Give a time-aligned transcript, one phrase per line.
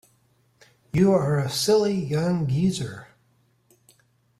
[0.91, 3.09] You are a silly young geezer.